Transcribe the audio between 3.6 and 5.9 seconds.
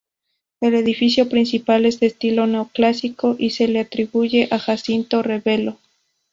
le atribuye a Jacinto Rebelo.